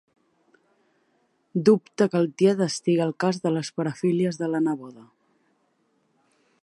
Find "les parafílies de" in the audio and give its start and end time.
3.59-4.51